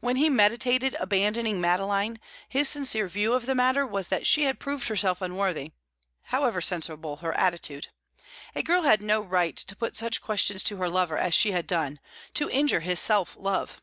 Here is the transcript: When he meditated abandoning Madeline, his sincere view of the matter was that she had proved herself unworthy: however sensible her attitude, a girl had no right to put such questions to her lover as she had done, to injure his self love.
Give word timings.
When 0.00 0.16
he 0.16 0.28
meditated 0.28 0.96
abandoning 0.98 1.60
Madeline, 1.60 2.18
his 2.48 2.68
sincere 2.68 3.06
view 3.06 3.32
of 3.32 3.46
the 3.46 3.54
matter 3.54 3.86
was 3.86 4.08
that 4.08 4.26
she 4.26 4.42
had 4.42 4.58
proved 4.58 4.88
herself 4.88 5.22
unworthy: 5.22 5.70
however 6.24 6.60
sensible 6.60 7.18
her 7.18 7.32
attitude, 7.34 7.86
a 8.56 8.64
girl 8.64 8.82
had 8.82 9.00
no 9.00 9.20
right 9.20 9.54
to 9.56 9.76
put 9.76 9.96
such 9.96 10.20
questions 10.20 10.64
to 10.64 10.78
her 10.78 10.88
lover 10.90 11.16
as 11.16 11.32
she 11.32 11.52
had 11.52 11.68
done, 11.68 12.00
to 12.34 12.50
injure 12.50 12.80
his 12.80 12.98
self 12.98 13.36
love. 13.38 13.80